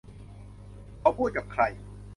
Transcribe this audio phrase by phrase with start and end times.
[0.99, 1.63] เขาพูดกับใคร